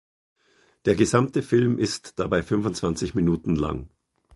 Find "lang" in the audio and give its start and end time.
3.55-3.87